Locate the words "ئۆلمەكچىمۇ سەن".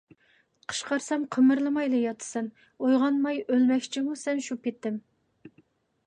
3.43-4.41